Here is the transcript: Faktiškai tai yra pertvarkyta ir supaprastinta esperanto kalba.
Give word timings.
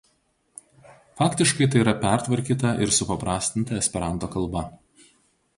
Faktiškai 1.19 1.67
tai 1.75 1.83
yra 1.83 1.93
pertvarkyta 2.05 2.73
ir 2.87 2.97
supaprastinta 3.01 3.81
esperanto 3.85 4.35
kalba. 4.39 4.69